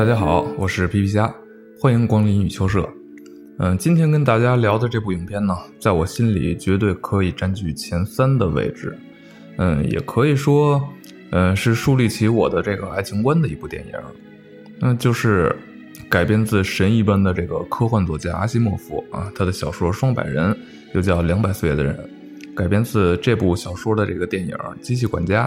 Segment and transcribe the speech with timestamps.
[0.00, 1.30] 大家好，我是皮皮虾，
[1.78, 2.88] 欢迎光临雨秋社。
[3.58, 8.98] 嗯，今天跟大家聊的这部影片呢，在我心里绝对可以占据前三的位置。
[9.58, 10.82] 嗯，也可以说，
[11.32, 13.92] 嗯，是树立起我的这个爱情观的一部电影。
[14.78, 15.54] 那就是
[16.08, 20.50] 改编自神一般的这个科幻作家阿西莫夫啊，他的小说《双百人》
[20.94, 21.94] 又叫《两百岁的人》，
[22.54, 25.46] 改编自这部小说的这个电影《机器管家》。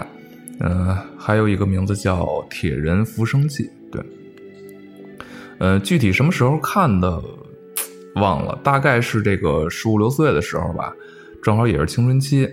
[0.60, 3.64] 嗯，还有一个名字叫《铁人浮生记》。
[5.58, 7.22] 呃，具体什么时候看的
[8.16, 10.92] 忘了，大概是这个十五六岁的时候吧，
[11.42, 12.48] 正好也是青春期。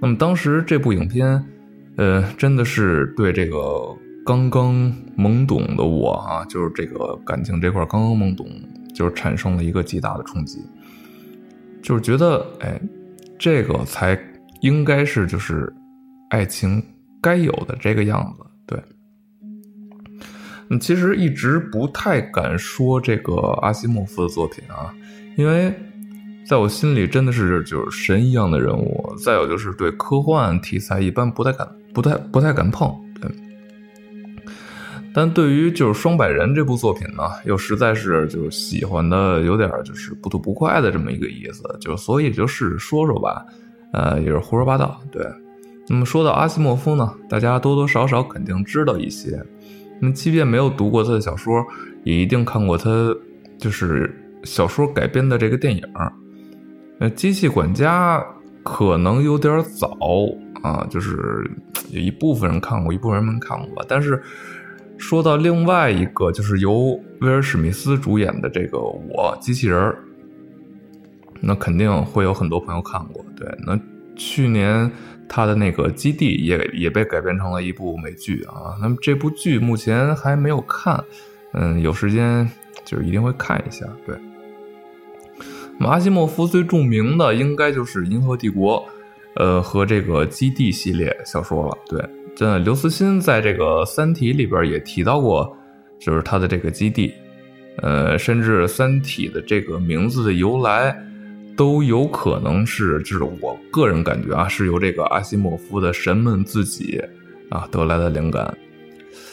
[0.00, 1.44] 那么当时这部影片，
[1.96, 3.58] 呃，真的是对这个
[4.24, 4.74] 刚刚
[5.16, 8.46] 懵懂的我啊，就是这个感情这块刚刚懵懂，
[8.94, 10.60] 就是产生了一个极大的冲击，
[11.82, 12.80] 就是觉得，哎，
[13.38, 14.18] 这个才
[14.60, 15.72] 应该是就是
[16.30, 16.82] 爱情。
[17.20, 18.80] 该有的这个样子，对。
[20.70, 24.92] 嗯，其实一直不太敢说这个阿西莫夫的作品啊，
[25.36, 25.72] 因为
[26.46, 29.14] 在我心里真的是就是神一样的人物。
[29.24, 32.94] 再有就是对科幻题材一般不太敢、不太、不太敢碰。
[33.20, 33.30] 对。
[35.14, 43.44] 但对于就是《双百人》这部作品呢，又实在是就是喜欢的有点就是不吐不快的这么一个意思，就所以就试着说说吧，
[43.92, 45.26] 呃，也是胡说八道，对。
[45.88, 49.42] 那么说到阿西莫夫呢，大家多多少少肯定知道一些。
[50.00, 51.64] 那即便没有读过他的小说，
[52.04, 53.14] 也一定看过他
[53.58, 55.82] 就是小说改编的这个电影。
[56.98, 58.24] 那，机器管家
[58.62, 59.96] 可能有点早
[60.62, 61.18] 啊，就是
[61.90, 63.84] 有一部分人看过，一部分人没看过吧。
[63.88, 64.22] 但是
[64.96, 69.80] 说到另外一个，就是由威尔史密斯主演的这个《我机器人》，
[71.40, 73.24] 那肯定会有很多朋友看过。
[73.36, 73.78] 对，那
[74.14, 74.90] 去年。
[75.28, 81.04] 他的那个基地也也被改编成了一部美剧啊，那么这部剧目前还没有看，
[81.52, 82.50] 嗯，有时间
[82.84, 83.86] 就是一定会看一下。
[84.06, 84.16] 对，
[85.78, 88.80] 马西莫夫最著名的应该就是《银河帝国》，
[89.36, 91.78] 呃，和这个《基地》系列小说了。
[91.86, 92.00] 对，
[92.34, 95.54] 真的，刘慈欣在这个《三体》里边也提到过，
[95.98, 97.12] 就是他的这个基地，
[97.82, 100.96] 呃，甚至《三体》的这个名字的由来。
[101.58, 107.02] 都有可能是，就是我个人感觉啊，是由这个阿西莫夫的神们自己
[107.50, 108.56] 啊得来的灵感。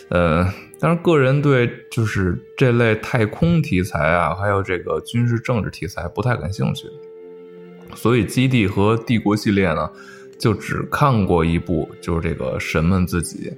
[0.10, 6.88] 呃，但是个人对就是这类太空题材啊，还有这个军事政治题材不太感兴趣，
[7.94, 9.88] 所以基地和帝国系列呢，
[10.40, 13.54] 就只看过一部，就是这个神们自己，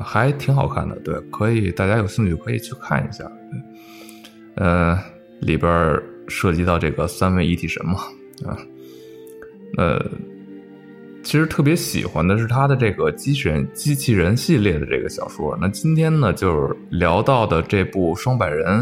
[0.00, 0.96] 还挺好看的。
[0.96, 3.30] 对，可以，大家有兴趣可以去看一下。
[4.56, 4.98] 嗯，
[5.42, 6.02] 里边。
[6.28, 8.00] 涉及到这个三位一体神嘛，
[8.46, 8.58] 啊，
[9.76, 10.10] 呃，
[11.22, 15.56] 其实特别喜欢的是他的这个机器人机器人系列的这个小说。
[15.60, 18.80] 那今天呢，就是聊到的这部《双百人》，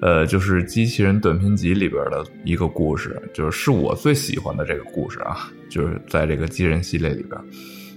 [0.00, 7.40] 呃，就是机器人短篇集里边的一个故事，就是是我最喜欢的这个故事啊，就是在这个机器人系列里边，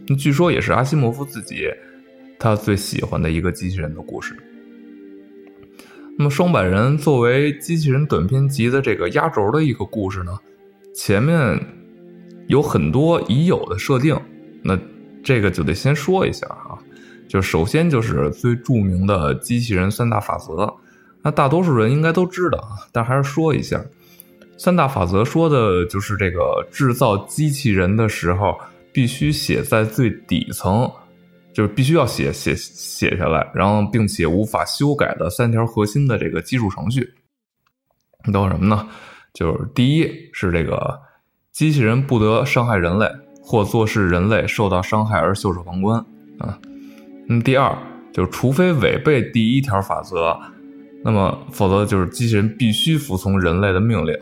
[0.07, 1.67] 那据说也是阿西莫夫自己
[2.37, 4.35] 他最喜欢的一个机器人的故事。
[6.17, 10.31] 那么，双百人作为机器人短篇集的这个压轴的一个故事呢，
[10.93, 11.59] 前面
[12.47, 14.17] 有很多已有的设定，
[14.63, 14.79] 那
[15.21, 16.79] 这个就得先说一下啊。
[17.27, 20.73] 就首先就是最著名的机器人三大法则，
[21.21, 23.83] 那大多数人应该都知道啊，但还是说一下，
[24.57, 28.57] 三大法则说的就是这个制造机器人的时候
[28.93, 30.89] 必须写在最底层。
[31.55, 37.13] 就是必须要写写写下来，然后并且无法修改的三条核心的这个基础程序，
[38.33, 38.85] 都有什么呢？
[39.33, 40.99] 就是第一是这个
[41.53, 43.07] 机器人不得伤害人类，
[43.41, 45.97] 或做使人类受到伤害而袖手旁观
[46.39, 46.59] 啊。
[47.29, 47.73] 嗯，第二
[48.11, 50.37] 就是除非违背第一条法则，
[51.05, 54.13] 那么否则就是机器人必须服从人类的命令。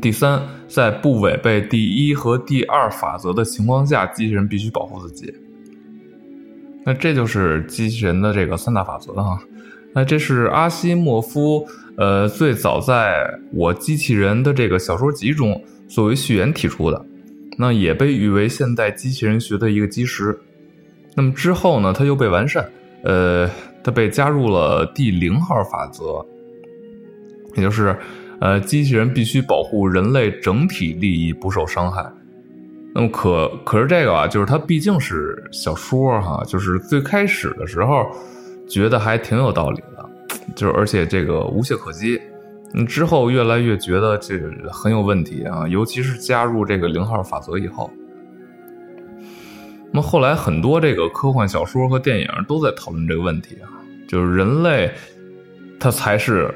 [0.00, 5.32] 第三，在不违背第一和第二法则的情况下，机器人必须保护自己。
[6.84, 9.38] 那这就是机器人的这个三大法则哈，
[9.92, 11.66] 那这是阿西莫夫
[11.96, 17.04] 呃最早在我机器人的这个小说集中作为序言提出的，
[17.58, 20.38] 那也被誉为现代机器人学的一个基石。
[21.14, 22.66] 那么之后呢，它又被完善，
[23.04, 23.50] 呃，
[23.84, 26.24] 它被加入了第零号法则，
[27.56, 27.94] 也就是
[28.40, 32.10] 呃机器人必须保护人类整体利益不受伤害。
[32.92, 38.10] 那么可可是这个啊，就是它毕竟是小说哈，就是最开始的时候
[38.68, 40.10] 觉得还挺有道理的，
[40.56, 42.20] 就是而且这个无懈可击。
[42.74, 44.38] 嗯，之后越来越觉得这
[44.72, 47.90] 很有问题啊，尤其是加入这个零号法则以后。
[49.92, 53.66] 那么后来很多这个科幻小说和电影都在讨论这个问题啊，
[54.06, 54.88] 就是人类，
[55.80, 56.48] 它才是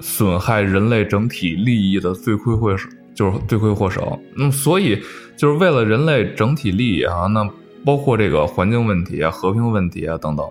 [0.00, 2.86] 损害人类整体利益的罪魁祸首，
[3.18, 4.16] 就是罪魁祸首。
[4.36, 5.02] 那么，所以
[5.36, 7.44] 就是为了人类整体利益啊，那
[7.84, 10.48] 包括这个环境问题啊、和平问题啊等等，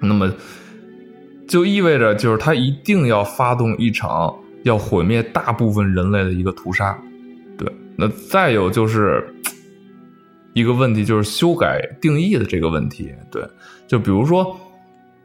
[0.00, 0.32] 那么
[1.46, 6.98] 就意味着就是他一定要发动一场要毁灭大部分人类的一个屠杀。
[7.58, 9.22] 对，那再有就是。
[10.54, 13.42] 一个问题就是修改定义的这个问题，对，
[13.88, 14.54] 就比如说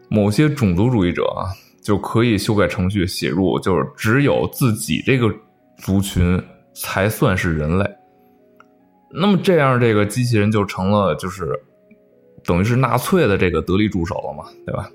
[0.07, 1.51] 某些种族主义者啊，
[1.81, 5.29] 就可以修改程序写入，就是只有自己这个
[5.77, 6.41] 族群
[6.73, 7.85] 才算是人类。
[9.11, 11.47] 那么这样，这个机器人就成了就是
[12.43, 14.89] 等于是纳粹的这个得力助手了嘛，对吧？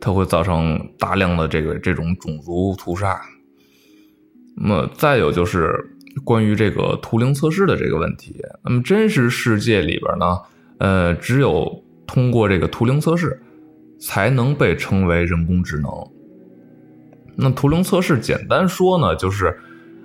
[0.00, 3.20] 它会造成大量的这个这种种族屠杀。
[4.56, 5.92] 那么再有就是。
[6.24, 10.38] 关于这个图灵测试的这个问题，那么真实世界里边呢，
[10.78, 13.38] 呃，只有通过这个图灵测试，
[14.00, 15.90] 才能被称为人工智能。
[17.36, 19.54] 那图灵测试简单说呢，就是，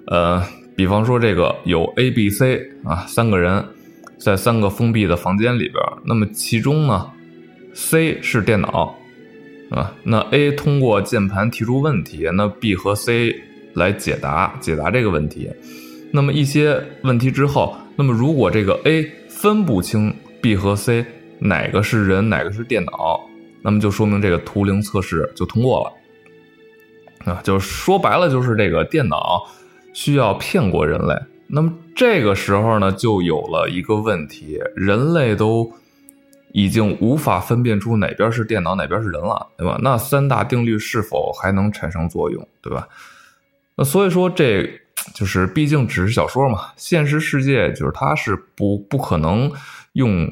[0.08, 0.44] 呃，
[0.76, 3.66] 比方说这个有 A、B、C 啊三个人，
[4.18, 7.10] 在三个封闭的房间里边，那么其中呢
[7.74, 8.96] ，C 是电脑，
[9.70, 13.34] 啊，那 A 通过键盘提出问题，那 B 和 C
[13.74, 15.50] 来解答解答这个问题。
[16.12, 21.06] 那么一些问题之后，那么如果这个 A 分不清 B 和 C
[21.40, 23.22] 哪个是人哪个是电脑，
[23.62, 26.01] 那么就说明这个图灵测试就通过了。
[27.26, 29.46] 啊，就说白了就是这个电脑
[29.94, 31.16] 需要骗过人类。
[31.48, 35.72] 那么这个时候呢，就有了一个问题：人类都
[36.54, 39.78] 已经无法分辨出哪边是电脑哪边是人了，对吧？
[39.82, 42.88] 那三大定律是否还能产生作用，对吧？
[43.76, 44.70] 那所以说这。
[45.16, 49.52] 就是，毕竟只是小说嘛，现实世界就是它是不不可能
[49.94, 50.30] 用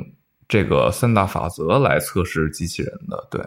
[0.47, 3.27] 这个三大法则来测试机器人的。
[3.31, 3.43] 对，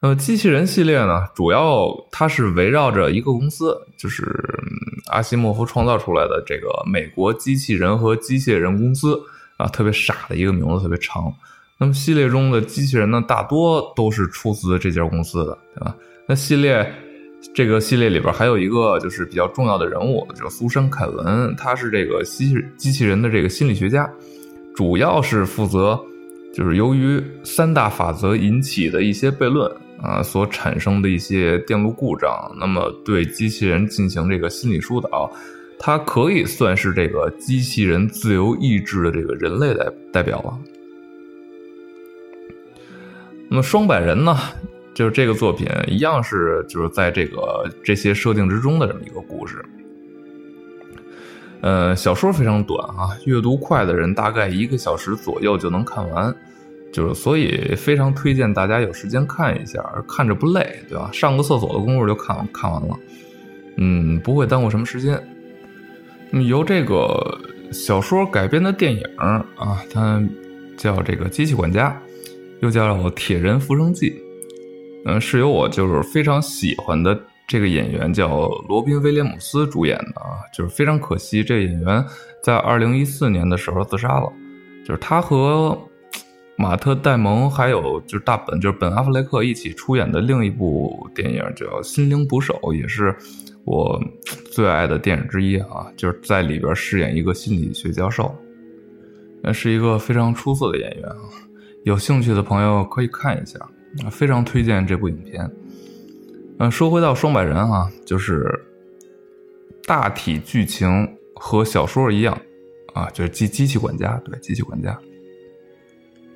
[0.00, 4.24] 那么机器人系列呢，主要它是围绕着一个公司，就是
[5.08, 9.20] 阿西莫夫创造出来的这个美国机器人和机械人公司
[9.56, 11.32] 啊，特别傻的一个名字，特别长。
[11.78, 15.94] 那么系列中的机器人呢，大多都是出自这家公司的，对吧？
[16.26, 16.90] 那系列。
[17.54, 24.10] 这个系列里边还有一个就是比较重要的人物，叫苏珊·凯文，他是这个机器机器人的这个心理学家，
[24.74, 25.98] 主要是负责
[26.52, 29.70] 就是由于三大法则引起的一些悖论
[30.02, 35.30] 啊所产生的一些电路故障，那么对机器人进行这个心理疏导，
[35.78, 40.58] 它可以算是这个机器人自由意志的这个人类代代表了。
[43.50, 44.36] 那么双百人呢？
[44.94, 49.64] 就是这个作品一样是就是在这个这些设定之中的这么一个故事，
[51.60, 56.34] 呃，小说非常短啊，阅读快的人大概一个小时左右就能看完，
[56.92, 61.10] 就是所以非常推荐大家有时间看一下，看着不累，对吧？
[61.12, 62.98] 上个厕所的功夫就看看完了，
[63.76, 65.20] 嗯，不会耽误什么时间。
[66.30, 67.38] 那么由这个
[67.72, 69.44] 小说改编的电影啊，
[69.90, 70.22] 它
[70.76, 71.90] 叫这个《机器管家》，
[72.60, 74.10] 又叫《铁人浮生记》。
[75.04, 82.04] 嗯，是由我就是非常喜欢的这个演员叫罗宾威廉姆斯主演的啊，就是非常可惜，这演员
[82.42, 84.30] 在二零一四年的时候自杀了。
[84.86, 85.78] 就是他和
[86.58, 93.14] 马特戴蒙还有就是大本就是本阿弗雷克一起出演的另一部电影叫《心灵捕手》，也是
[93.64, 94.02] 我
[94.50, 95.86] 最爱的电影之一啊。
[95.96, 98.34] 就是在里边饰演一个心理学教授，
[99.40, 101.16] 那是一个非常出色的演员啊。
[101.84, 103.58] 有兴趣的朋友可以看一下。
[104.10, 105.50] 非常推荐这部影片。
[106.58, 108.44] 嗯，说回到双百人啊，就是
[109.86, 112.38] 大体剧情和小说一样
[112.94, 114.96] 啊，就是机机器管家，对，机器管家。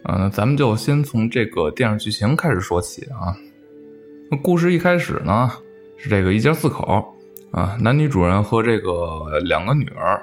[0.05, 3.37] 嗯，咱们就先从这个电视剧情开始说起啊。
[4.43, 5.51] 故事一开始呢，
[5.97, 7.15] 是这个一家四口
[7.53, 10.21] 啊，男女主人和这个两个女儿。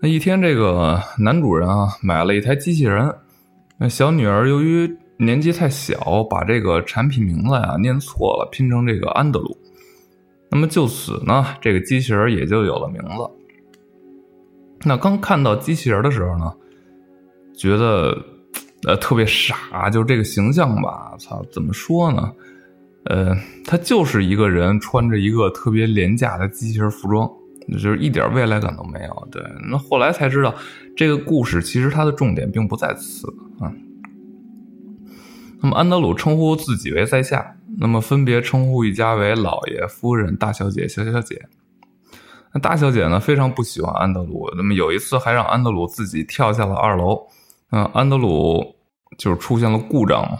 [0.00, 3.12] 那一天，这个男主人啊买了一台机器人，
[3.78, 9.56] 那小女儿由于年纪太小，把这个产品名字啊念错了，拼成这个安德鲁。
[10.50, 13.30] 那么就此呢，这个机器人也就有了名字。
[14.84, 16.54] 那刚看到机器人的时候呢，
[17.56, 18.16] 觉得
[18.86, 22.32] 呃特别傻，就这个形象吧，操，怎么说呢？
[23.04, 27.26] 呃，他就是一个人穿着一个特别廉价的机器人服装，
[27.72, 29.28] 就是一点未来感都没有。
[29.32, 30.54] 对，那后来才知道，
[30.94, 33.26] 这个故事其实它的重点并不在此
[33.58, 33.72] 啊。
[35.62, 41.48] 那么安德鲁称呼自己为在下，那么分别称呼一家为老爷、夫人、大小姐、小小姐。
[42.52, 47.26] 那大小姐呢非常不喜欢安德鲁，那么有一次还让安德鲁自己跳下了二楼。
[47.70, 48.76] 嗯，安德鲁
[49.18, 50.38] 就是出现了故障嘛。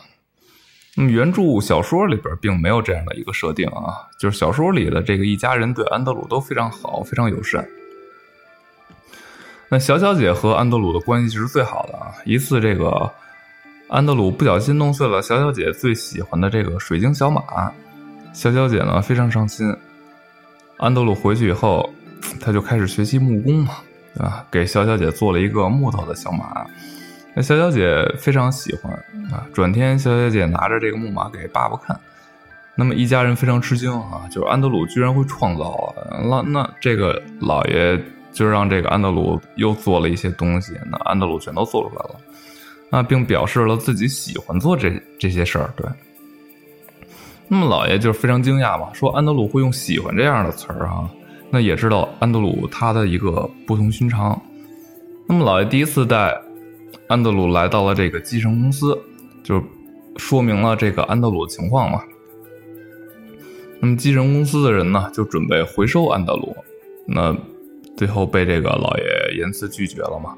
[0.96, 7.64] 那么原著小说里边并没有这样的一个设定啊，就是小说里的这个一家人对安德鲁都非常好，非常友善。
[9.68, 12.12] 那小小姐和安德鲁的关系是最好的啊。
[12.24, 13.12] 一次，这个
[13.88, 17.70] 安德鲁不小心弄碎了小小姐最喜欢的这个水晶小马，
[18.32, 19.72] 小小姐呢非常伤心。
[20.78, 21.88] 安德鲁回去以后，
[22.40, 23.74] 他就开始学习木工嘛，
[24.18, 26.66] 啊，给小小姐做了一个木头的小马。
[27.34, 28.92] 那小小姐非常喜欢
[29.30, 29.46] 啊！
[29.52, 31.96] 转天，小小姐拿着这个木马给爸爸看，
[32.74, 34.26] 那么一家人非常吃惊啊！
[34.28, 35.94] 就是安德鲁居然会创造，
[36.28, 38.00] 那那这个老爷
[38.32, 42.16] 就让这个安德鲁又做了一些东西，那安德鲁全都做出来了，
[42.90, 45.70] 啊，并表示了自己喜欢做这这些事儿。
[45.76, 45.86] 对，
[47.46, 51.08] 那么老爷就是非常惊讶嘛，说安德鲁会用“喜欢”这样的词儿啊，
[51.50, 54.40] 那也知道安德鲁他的一个不同寻常。
[55.28, 56.34] 那么老爷第一次带。
[57.06, 58.98] 安德鲁来到了这个机神公司，
[59.42, 59.62] 就
[60.16, 62.00] 说明了这个安德鲁的情况嘛。
[63.80, 66.56] 那么机神公司的人呢，就准备回收安德鲁，
[67.06, 67.36] 那
[67.96, 70.34] 最后被这个老爷严词拒绝了嘛。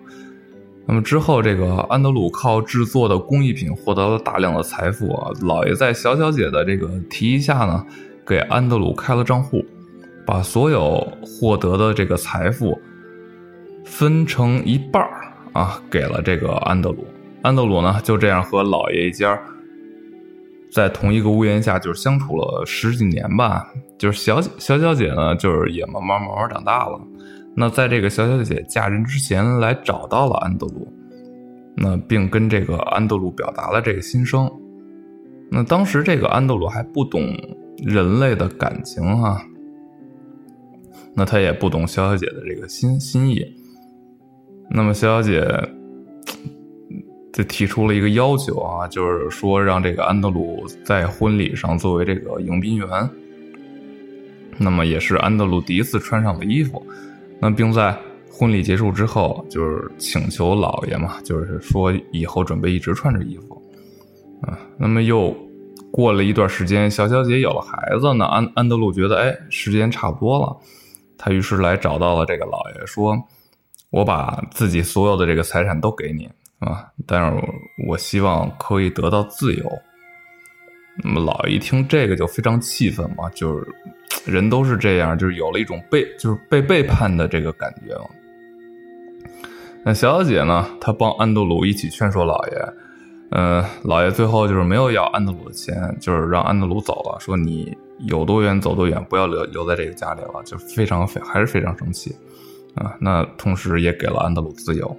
[0.87, 5.31] 那么之后，这个安德鲁靠制作的工艺品获得了大量的财富啊。
[5.43, 7.87] 老爷在小小姐的这个提议下呢，
[8.27, 9.65] 给安德鲁开了账户，
[10.27, 12.81] 把所有获得的这个财富
[13.85, 15.20] 分成一半儿。
[15.53, 17.05] 啊，给了这个安德鲁，
[17.43, 19.41] 安德鲁呢就这样和老爷一家
[20.71, 23.69] 在同一个屋檐下，就是相处了十几年吧。
[23.99, 27.01] 就是小小小姐呢，就是也慢慢慢慢长大了。
[27.55, 30.87] 那在这个小小姐嫁人之前，来找到了安德鲁，
[31.77, 34.51] 那并跟这个安德鲁表达了这个心声。
[35.51, 37.23] 那当时这个安德鲁还不懂
[37.85, 39.43] 人类的感情哈，
[41.13, 43.45] 那他也不懂小小姐的这个心心意。
[44.73, 45.45] 那么，小小姐
[47.33, 52.87] 就提出了一个要求啊，就是说让这个安德鲁在婚礼上作为这个迎宾员。
[54.57, 56.81] 那么，也是安德鲁第一次穿上的衣服。
[57.41, 57.97] 那并在
[58.31, 63.61] 婚礼结束之后，就是请求老爷嘛，就是说以后准备一直穿着衣服。
[64.43, 65.35] 啊，那么又
[65.91, 68.25] 过了一段时间，小小姐有了孩子呢。
[68.27, 70.57] 安安德鲁觉得，哎，时间差不多了，
[71.19, 73.21] 他于是来找到了这个老爷，说。
[73.91, 76.31] 我把自己所有的这个财产都给你
[76.61, 77.43] 啊，但是
[77.89, 79.65] 我希望可以得到自由。
[81.03, 83.67] 那么老一听这个就非常气愤嘛，就是
[84.31, 88.05] 人都是这样，就是有了一种被就是被背叛的这个感觉嘛。
[89.83, 92.73] 那小小姐呢，她帮安德鲁一起劝说老爷，
[93.31, 102.15] 嗯，老爷最后就是没有要安德鲁的钱，就是让安德鲁走了，说你有多远走多远，不要留留在这个家里了，就非常非还是非常生气。
[102.75, 104.97] 啊，那同时也给了安德鲁自由。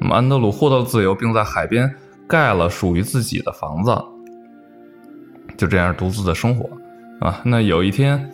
[0.00, 1.92] 那么安德鲁获得自由，并在海边
[2.26, 3.96] 盖了属于自己的房子，
[5.56, 6.70] 就这样独自的生活。
[7.20, 8.30] 啊，那有一天，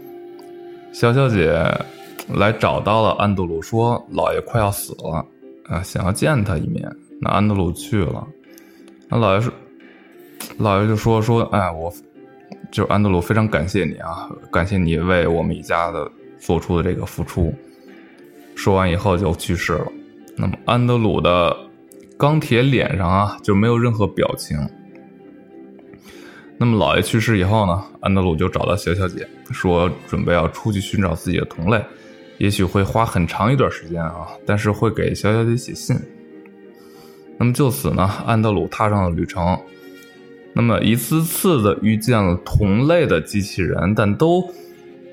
[0.93, 1.61] 小小姐
[2.35, 5.27] 来找到了安德鲁，说老爷快要死了，
[5.69, 6.89] 啊，想要见他一面。
[7.21, 8.25] 那安德鲁去了。
[9.09, 9.53] 那老爷说，
[10.59, 11.93] 老爷就说说，哎，我
[12.71, 16.09] 就安德鲁非常感谢你啊，感谢你为我们一家的
[16.39, 17.53] 做出的这个付出。
[18.57, 19.87] 说完以后就去世了。
[20.37, 21.57] 那么安德鲁的
[22.19, 24.59] 钢铁脸上啊就没有任何表情。
[26.59, 31.83] 那么老爷去世以后呢，安德鲁就找到小小姐，说准备要出去寻找自己的同类，
[32.39, 35.95] 也许会花很长一段时间啊，但是会给小小姐写信。
[37.39, 39.59] 那么就此呢，安德鲁踏上了旅程。
[40.55, 44.43] 那么一次次的遇见了同类的机器人，但都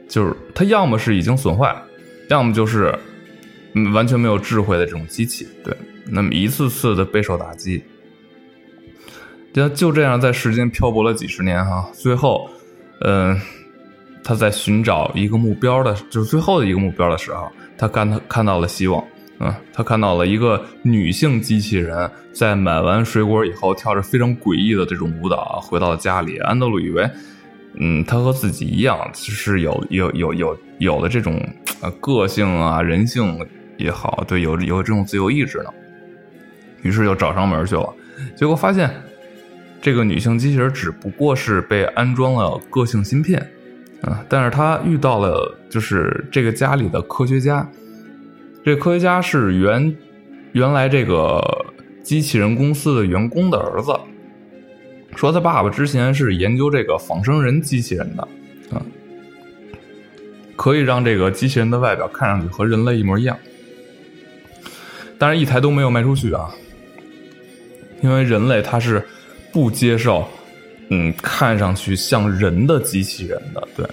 [0.08, 1.76] 就是他要么是已经损坏，
[2.30, 2.98] 要么就是。
[3.76, 5.76] 嗯完全没有智慧的这种机器，对，
[6.06, 7.84] 那么一次次的备受打击，
[9.52, 12.48] 就就这样在时间漂泊了几十年哈，最后，
[13.02, 13.40] 嗯，
[14.24, 19.04] 他在寻找一个目标的，就是最后的一个目标的时候，他看他看到了希望，
[19.40, 27.10] 嗯，他看到了一个女性机器人在买完水果以后跳着非常诡异的这种舞蹈回到了家里，安德鲁以为，
[27.80, 31.42] 嗯，他和自己一样，其实有有有有有了这种
[31.82, 33.36] 呃个性啊人性。
[33.78, 35.74] 也好，对，有有这种自由意志呢，
[36.82, 37.94] 于是就找上门去了，
[38.36, 38.90] 结果发现
[39.82, 43.40] 这个女性机器人只不过是被安装了个性芯片，
[44.02, 47.68] 啊，但是她遇到了就是这个家里的科学家，
[48.64, 49.96] 这科学家是原
[50.54, 51.42] 原来这个
[52.04, 53.94] 机器人公司的员工的儿子，
[55.16, 58.24] 说他爸爸之前是研究这个仿生人机器人的，
[58.72, 58.82] 啊，
[60.56, 63.38] 可以让这个机器人的外表看上去和人类一模一样。
[65.24, 66.54] 但是，一台都没有卖出去啊！
[68.02, 69.02] 因为人类他是
[69.54, 70.28] 不接受，
[70.90, 73.88] 嗯，看上去像人的机器人的，对。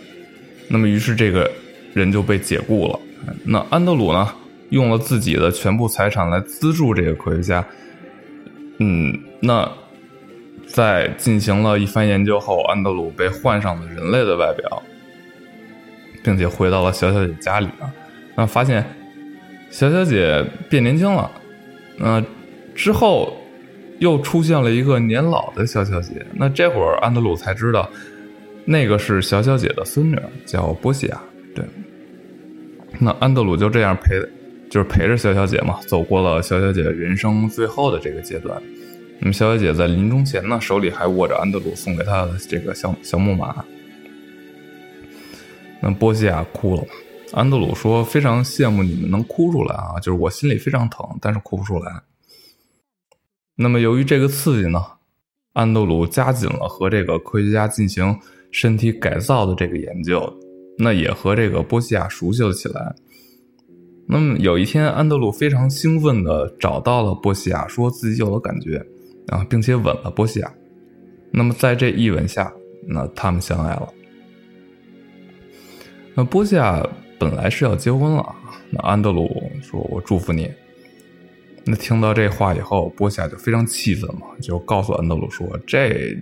[0.67, 1.49] 那么，于是这个
[1.95, 2.99] 人就被解雇了。
[3.45, 4.29] 那安德鲁呢，
[4.71, 7.65] 用了自己的全部财产来资助这个科学家。
[8.79, 9.71] 嗯，那
[10.67, 14.83] 在进行了一番研究后，安德鲁被换上了人类的外表，
[16.25, 17.87] 并且回到了小小姐家里啊。
[18.35, 18.85] 那发现
[19.71, 21.31] 小小姐变年轻了。
[21.97, 22.23] 那
[22.75, 23.37] 之后
[23.99, 26.25] 又出现了一个年老的小小姐。
[26.35, 27.89] 那这会儿安德鲁才知道。
[28.67, 31.21] 那个是小小姐的孙女，叫波西亚。
[31.55, 31.65] 对，
[32.99, 34.21] 那安德鲁就这样陪，
[34.69, 38.63] 就是陪着小小姐嘛，走过了小小姐人生最后的这个阶段。
[39.19, 43.65] 那么小小姐在临终前呢，手里还握着安德鲁送给她的这个小小木马。
[45.81, 46.85] 那波西亚哭了，
[47.33, 52.03] 安德鲁说：“非常羡慕你们能哭出来啊，就是我心里非常疼，但是哭不出来。”
[53.57, 54.85] 那么由于这个刺激呢，
[55.53, 58.19] 安德鲁加紧了和这个科学家进行。
[58.53, 60.21] 身体改造的这个研究，
[60.77, 62.97] 那也和这个波西亚熟悉了起来。
[64.09, 68.85] 那么有一天，安德鲁非常兴奋地找到了波西亚，说自己有了感觉
[69.29, 70.53] 啊，并且吻了波西亚。
[71.31, 72.53] 那么在这一吻下，
[72.89, 73.89] 那他们相爱了。
[76.17, 76.85] 那波西亚
[77.21, 78.35] 本来是要结婚了，
[78.71, 79.31] 那安德鲁
[79.63, 80.51] 说：“我祝福你。”
[81.65, 86.17] 那听到这话以后，波西亚就非常气愤嘛，就告诉安德鲁说：“这。”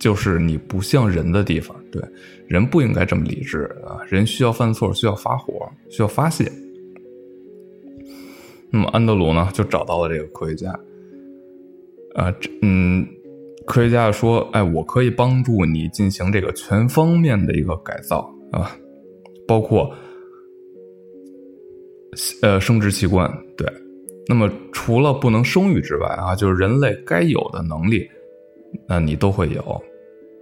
[0.00, 2.02] 就是你不像人的地方，对，
[2.48, 6.50] 人不应该这么理智啊，人需要犯错，需要发火，需要发泄。
[8.70, 10.70] 那么安德鲁呢，就找到了这个科学家，
[12.14, 13.06] 啊，嗯，
[13.66, 18.74] 科学家说，哎，我可以帮助你进行这个全方面的一个改造啊，
[19.50, 19.92] 包括
[22.40, 23.66] 呃生殖器官，对，
[24.28, 28.08] 那么除了不能生育之外啊，就是人类该有的能力，
[28.86, 29.82] 那你都会有。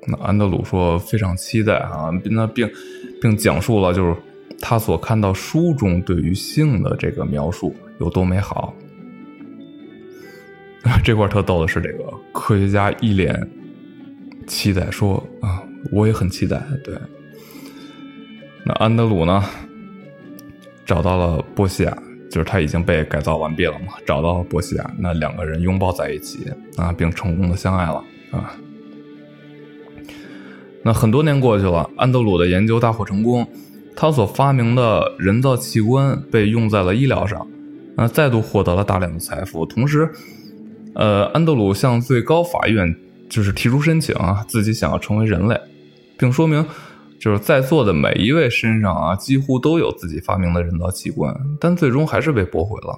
[0.06, 2.70] 那安德鲁说非常期待啊，那并
[3.18, 4.14] 并讲述了就是
[4.60, 8.74] 他所看到书中对于性的这个描述有多美好。
[11.02, 13.34] 这块特逗的是，这个科学家一脸
[14.46, 16.62] 期待说啊，我也很期待。
[16.84, 16.94] 对，
[18.68, 19.42] 那安德鲁呢
[20.84, 21.98] 找到了波西亚，
[22.30, 28.52] 就是他已经被改造完毕了嘛，找到了波西亚，那两个人拥抱在一起啊，并成功的相爱了啊。
[30.82, 33.46] 那很多年过去了，安德鲁的研究大获成功，
[33.96, 37.46] 他所发明的人造器官被用在了医疗上，
[37.96, 39.64] 那再度获得了大量的财富。
[39.64, 40.10] 同时，
[40.94, 42.94] 呃，安德鲁向最高法院
[43.30, 45.58] 就是提出申请啊，自己想要成为人类，
[46.18, 46.64] 并说明
[47.18, 52.96] 就是在座的每一位身上啊，几乎都有自己发明的人造器官，但最终还是被驳回了。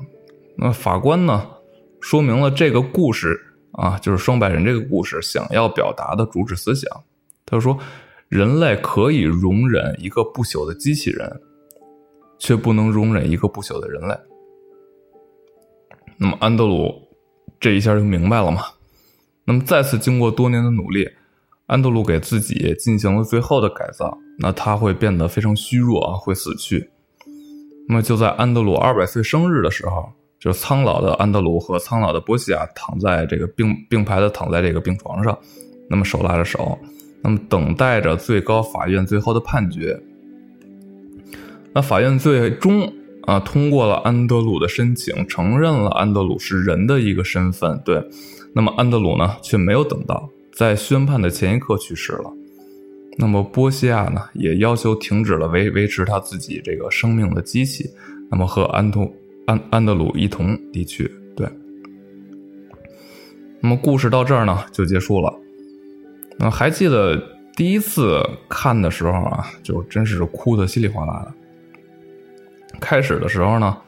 [0.57, 1.47] 那法官呢，
[2.01, 3.41] 说明了这个故事
[3.73, 6.91] 啊，就是双百人这个故事想要表达的主旨思想。
[7.47, 7.79] 他说
[8.29, 11.41] ：“人类可以容忍一个不朽的机器人，
[12.39, 14.15] 却不能容忍一个不朽的人类。”
[16.19, 17.09] 那么安德鲁
[17.59, 18.61] 这一下就明白了嘛？
[19.47, 21.09] 那么再次经过多年的努力，
[21.71, 24.19] 安德鲁给自己进行了最后的改造。
[24.39, 26.91] 那他会变得非常虚弱啊，会死去。
[27.89, 35.39] 那么就在安德鲁二百岁生日的时候，就苍老的安德鲁和苍老的波西亚躺在这个并并排的躺在这个病床上，
[35.89, 36.77] 那么手拉着手。
[37.23, 40.01] 那么等待着最高法院最后的判决。
[41.73, 42.93] 那法院最终
[43.27, 47.81] 啊通过了安德鲁的申请，承认了安德鲁是人的一个身份。
[47.85, 48.03] 对，
[48.55, 50.29] 那么安德鲁呢却没有等到，
[50.61, 52.31] 在宣判的前一刻去世了。
[53.16, 57.88] 那么波西亚呢也要求停止了维维持他自己这个生命的机器，
[58.31, 59.11] 那么和安图
[59.46, 61.11] 安安德鲁一同离去。
[61.35, 61.49] 对，
[63.62, 65.35] 那么故事到这儿呢就结束了。
[66.38, 67.16] 那，还记得
[67.57, 72.79] 第一次看的时候啊，就真是哭的稀里哗啦的。
[72.79, 73.79] 开始的时候呢，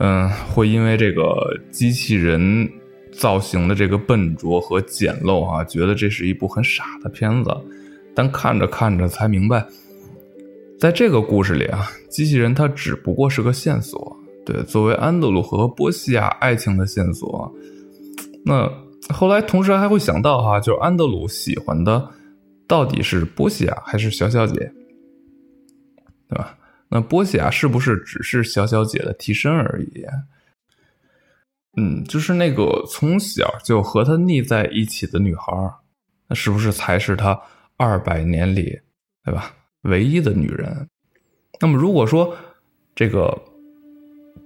[0.00, 2.70] 嗯，会因为这个机器人
[3.12, 7.50] 造型的这个笨拙和简陋啊，觉得这是一部很傻的片子。
[8.14, 9.66] 但看着看着才明白，
[10.78, 17.52] 在这个故事里啊，机器人它只不过是个线索，对，作为安德鲁和波西亚爱情的线索，
[18.44, 18.70] 那。
[19.08, 22.08] 后来，同时还会想到哈，就是安德鲁喜欢的
[22.68, 24.54] 到底是波西亚还是小小姐，
[26.28, 26.56] 对吧？
[26.88, 30.04] 那波西亚是不是只是小小姐的替身而已？
[31.76, 35.52] 嗯，就是那个从小就和他腻在一起的女孩，
[36.28, 37.40] 那是不是才是他
[37.76, 38.78] 二百年里，
[39.24, 39.54] 对吧？
[39.82, 40.88] 唯一的女人？
[41.60, 42.36] 那么如果说
[42.94, 43.36] 这个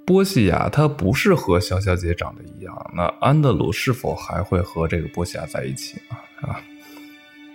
[0.07, 6.49] 波西亚她不是和小小姐长得一样，那安德鲁是否还会和这个波西亚在一起呢？
[6.49, 6.61] 啊，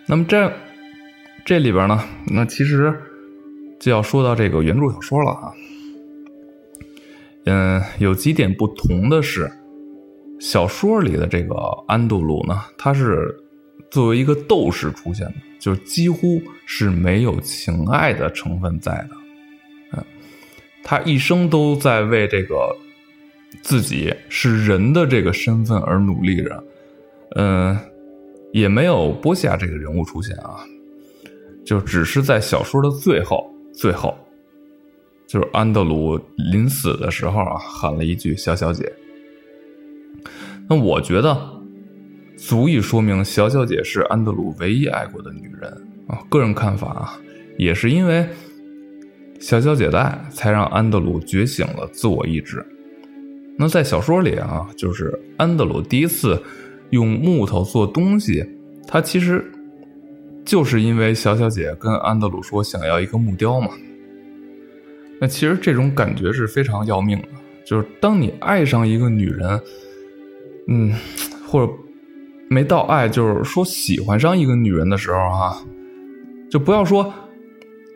[0.05, 0.51] 那么这
[1.45, 2.93] 这里边呢，那其实
[3.79, 5.53] 就要说到这个原著小说了啊。
[7.45, 9.51] 嗯，有几点不同的是，
[10.41, 11.55] 小说里的这个
[11.87, 13.33] 安德鲁呢，他是
[13.91, 19.09] 作为一个斗士出现的，就是几乎是没有情爱的成分在的。
[19.93, 20.03] 嗯
[20.83, 22.75] 他一生都在为这个
[23.61, 26.63] 自己是人的这个身份而努力着，
[27.35, 27.77] 嗯，
[28.51, 30.65] 也没有波西亚这个人物出现啊，
[31.63, 34.17] 就只是在小说的最后，最后，
[35.27, 36.19] 就是安德鲁
[36.51, 38.91] 临死的时候啊，喊了一句“小小姐”。
[40.69, 41.37] 那我觉得
[42.37, 45.71] 足以说明小小姐是安德鲁唯一爱过的女人
[46.07, 46.19] 啊。
[46.29, 47.19] 个人看法啊，
[47.57, 48.27] 也是因为。
[49.39, 52.63] 小小姐的爱，才让安德鲁觉醒了自我意志。
[53.57, 56.39] 那在小说里啊，就是安德鲁第一次
[56.91, 58.45] 用木头做东西，
[58.87, 59.43] 他其实
[60.45, 63.71] 就是因为小小姐跟安德鲁说想要一个木雕嘛。
[65.19, 67.27] 那其实这种感觉是非常要命的，
[67.65, 69.59] 就是当你爱上一个女人，
[70.67, 70.93] 嗯，
[71.47, 71.71] 或者
[72.49, 75.63] 没到爱，就是说喜欢上一个女人的时候哈，
[76.49, 77.13] 就不要说。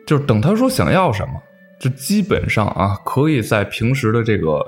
[0.06, 1.32] 就是等他说想要什么，
[1.80, 4.64] 就基本上啊，可以在平时的这个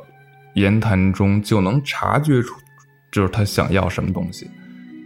[0.55, 2.57] 言谈中就能察觉出，
[3.13, 4.51] 就是他想要什么东西，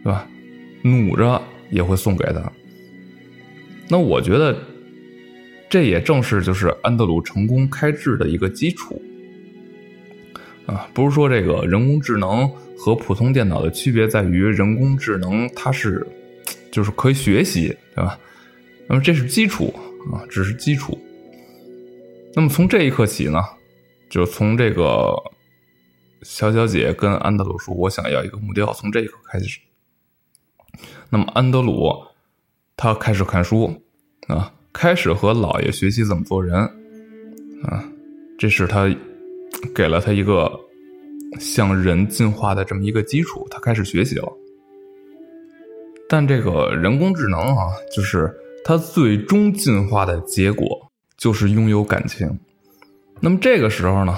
[0.02, 0.26] 对吧？
[0.83, 2.50] 努着也会送给他。
[3.88, 4.57] 那我觉得，
[5.68, 9.02] 这也正是就是安德鲁成功开智的一个基础
[10.64, 10.88] 啊。
[10.94, 12.50] 不是说这个人工智能
[12.84, 16.04] 和普通电脑的区别在于人工智能它是
[16.72, 18.18] 就是可以学习，对吧？
[18.88, 19.72] 那么这是基础。
[20.12, 20.98] 啊，只是基础。
[22.34, 23.38] 那么从这一刻起呢，
[24.10, 25.14] 就从这个
[26.22, 29.60] 小小姐跟安德鲁说：“我想要一个木雕。”从这一刻开始，
[31.08, 31.88] 那么安德鲁
[32.76, 33.80] 他开始看书
[34.26, 36.58] 啊，开始和老爷学习怎么做人
[37.62, 37.88] 啊，
[38.36, 38.92] 这是他
[39.72, 40.50] 给了他一个
[41.38, 43.46] 向人进化的这么一个基础。
[43.50, 44.32] 他开始学习了，
[46.08, 48.32] 但这个人工智能啊，就是。
[48.64, 50.64] 它最终进化的结果
[51.16, 52.38] 就是拥有感情，
[53.18, 54.16] 那么这个时候呢，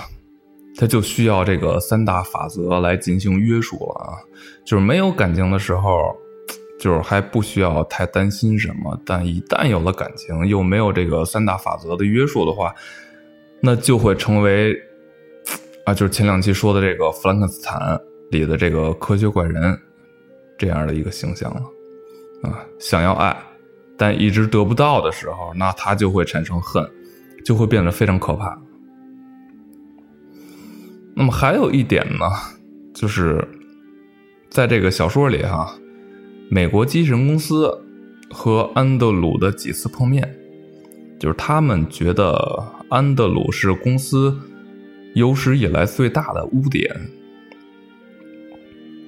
[0.77, 4.21] 它就需要这个三大法则来进行约束了啊。
[4.63, 6.15] 就是没有感情的时候，
[6.79, 12.75] 就是还不需要太担心什么；但一旦有了感情，又没有这个三大法则的约束的话，
[13.61, 14.77] 那就会成为
[15.85, 19.79] 啊，就是前两期说的这个弗兰克斯坦里的这个科学怪人
[20.59, 21.61] 这样的一个形象了
[22.49, 23.37] 啊，想要爱。
[23.97, 26.85] 但一直得不到的时候，那他就会产生恨，
[27.45, 28.61] 就会变得非常可怕。
[31.15, 32.27] 那么还有一点呢，
[32.93, 33.47] 就是
[34.51, 35.73] 在这个小说里哈，
[36.51, 37.71] 美国机器人公司
[38.33, 40.29] 和安德鲁的几次碰面，
[41.21, 44.37] 就是他们觉得安德鲁是公司
[45.15, 46.95] 有史以来最大的污点，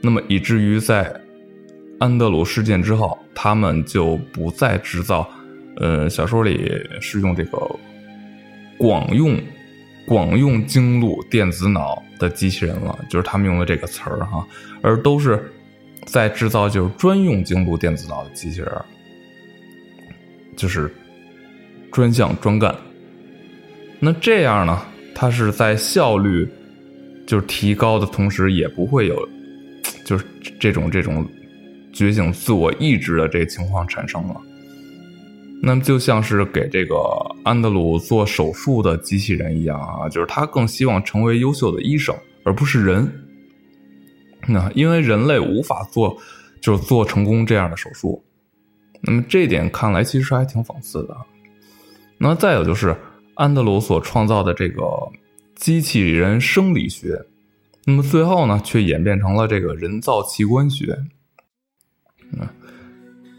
[0.03, 1.15] 那么以至于在。
[1.99, 5.27] 安德鲁事件之后，他们就不再制造，
[5.79, 7.59] 呃，小说里是用这个
[8.77, 9.41] 广用
[10.07, 14.47] 广用经路电子脑的机器人了，就是他们用的这个词儿哈，
[14.83, 15.51] 而都是
[16.05, 18.71] 在制造就是专用经路电子脑的机器人，
[20.55, 20.95] 就是
[21.91, 22.77] 专项专干。
[23.99, 24.83] 那这样呢，
[25.17, 26.47] 它是在效率
[27.27, 29.29] 就是提高的同时，也不会有
[30.05, 30.25] 就是
[30.61, 31.27] 这种这种。
[31.93, 34.37] 觉醒自我意志的这个情况产生了，
[35.63, 36.95] 那么就像是给这个
[37.43, 43.11] 安德鲁做手术的机器人一样啊，就是他更希望成为优秀的医生，而不是人。
[44.47, 46.15] 那因为人类无法做，
[46.61, 48.23] 就是做成功这样的手术。
[49.01, 51.17] 那么这点看来其实还挺讽刺的。
[52.19, 52.95] 那再有就是
[53.37, 54.83] 安德鲁所创造的这个
[55.55, 57.25] 机器人生理学，
[57.85, 60.99] 那么最后呢，却演变成了这个人造器官学。
[62.33, 62.49] 嗯，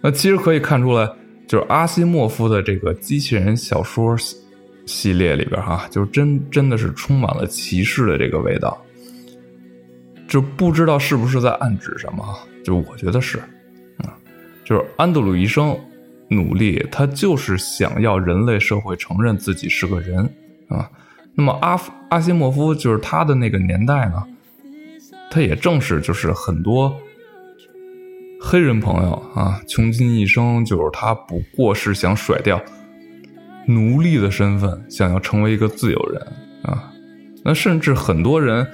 [0.02, 1.08] 那其实可以看出来，
[1.48, 4.16] 就是阿西莫夫的这个机器人小说
[4.86, 8.82] 系列里边，哈，就真真的是充满了歧视的这个味道。
[10.28, 12.24] 就不知道是不是在暗指什么？
[12.64, 13.40] 就我觉得是，
[13.98, 14.16] 啊，
[14.64, 15.78] 就是安德鲁医生
[16.30, 20.30] 努力，他就是想要人类社会承认自己是个人
[20.68, 20.90] 啊。
[21.36, 24.24] 那么阿阿西莫夫就是他的那个年代呢，
[25.30, 26.96] 他也正是就是很多。
[28.40, 32.62] 黑人朋友啊，穷尽一生就是他不过是想甩掉
[33.66, 36.22] 奴隶的身份，想要成为一个自由人
[36.62, 36.92] 啊。
[37.44, 38.66] 那甚至很多人，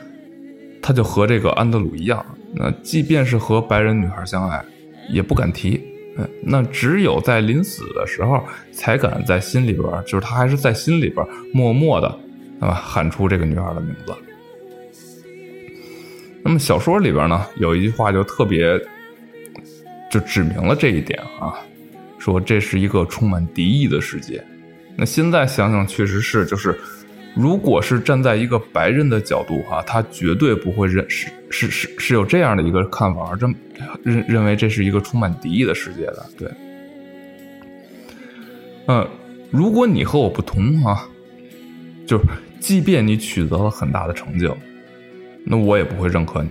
[0.81, 4.63] 他就和这个安德鲁一样，那即便是和白人女孩相爱，
[5.09, 5.81] 也不敢提。
[6.15, 12.07] 嗯，那只有在临死的时候，才敢在心里边，就是他还是在心里边默默的，
[12.59, 14.13] 啊，喊出这个女孩的名字。
[16.43, 18.79] 那么小说里边呢，有一句话就特别，
[20.11, 21.55] 就指明了这一点啊，
[22.19, 24.43] 说这是一个充满敌意的世界。
[24.95, 26.79] 那现在想想，确实是，就是
[27.35, 33.47] 如果是站在一个白人的角度哈，他绝对不会认是是是是有这样的一个看法，这
[34.03, 36.25] 认认为这是一个充满敌意的世界的。
[36.37, 36.51] 对，
[38.87, 39.07] 嗯，
[39.51, 41.07] 如果你和我不同哈，
[42.05, 42.23] 就是
[42.59, 44.55] 即便你取得了很大的成就。
[45.45, 46.49] 那我也不会认可你，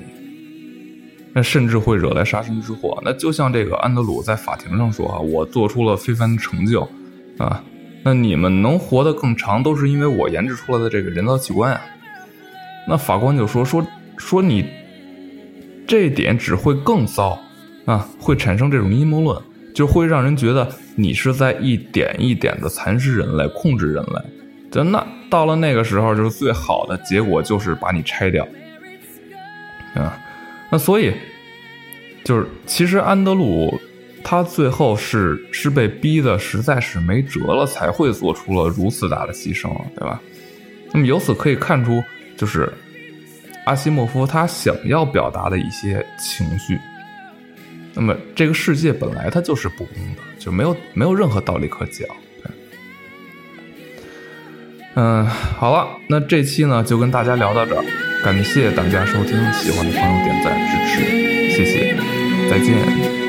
[1.32, 3.00] 那甚至会惹来杀身之祸。
[3.02, 6.86] 那就像这个安德鲁在法庭上说：“啊，我做出了非凡的成就，
[7.38, 7.64] 啊，
[8.02, 11.80] 那你们能活得更长，都是因为我研制出来的这个人造器官啊。”
[12.88, 13.86] 那法官就说：“说
[14.16, 14.68] 说你
[15.86, 17.38] 这点只会更糟
[17.84, 19.40] 啊，会产生这种阴谋论，
[19.74, 24.82] 就会让人觉得你是在一点一点的蚕食人类，控制人类。
[24.82, 28.46] 那到了那个时候，就是最好的结果就是把你拆掉。”
[29.94, 30.18] 啊，
[30.70, 31.12] 那所以
[32.24, 33.78] 就是，其实安德鲁
[34.24, 40.20] 他最后是是被逼的，实在是没辙了，才会做出了如此大的牺牲，对吧？
[40.92, 42.02] 那么由此可以看出，
[42.36, 42.72] 就是
[43.66, 46.78] 阿西莫夫他想要表达的一些情绪。
[47.94, 52.08] 那么这个世界本来它就是不公的，就没有没有任何道理可讲。
[54.94, 57.82] 嗯，好了，那这期呢就跟大家聊到这儿。
[58.22, 61.96] 感谢大家收听，喜欢的朋友点赞支持，谢谢，
[62.50, 63.21] 再见。